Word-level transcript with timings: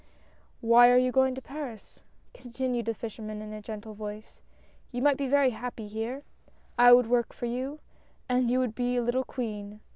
"Why 0.61 0.89
are 0.89 0.97
you 0.97 1.11
going 1.11 1.35
to 1.35 1.43
Paris?" 1.43 1.99
continued 2.33 2.87
the 2.87 2.95
flsh 2.95 3.19
erman 3.19 3.39
in 3.39 3.53
a 3.53 3.61
gentle 3.61 3.93
voice;" 3.93 4.41
you 4.91 4.99
might 4.99 5.15
be 5.15 5.27
very 5.27 5.51
happy 5.51 5.85
here. 5.87 6.23
I 6.75 6.91
would 6.91 7.05
work 7.05 7.33
for 7.33 7.45
you, 7.45 7.79
and 8.27 8.49
you 8.49 8.57
would 8.57 8.73
be 8.73 8.97
a 8.97 9.03
little 9.03 9.23
queen. 9.23 9.79